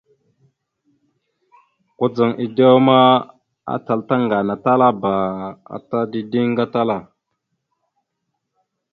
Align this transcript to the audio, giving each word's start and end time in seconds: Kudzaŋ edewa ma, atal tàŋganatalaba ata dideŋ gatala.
Kudzaŋ 1.97 2.31
edewa 2.43 2.75
ma, 2.87 2.99
atal 3.75 3.99
tàŋganatalaba 4.07 5.13
ata 5.75 5.97
dideŋ 6.11 6.49
gatala. 6.57 6.97